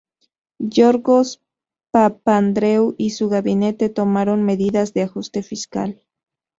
Yorgos 0.67 1.43
Papandreu 1.91 2.95
y 2.97 3.11
su 3.11 3.29
gabinete, 3.29 3.89
tomaron 3.89 4.41
medidas 4.41 4.95
de 4.95 5.03
ajuste 5.03 5.43
fiscal. 5.43 6.01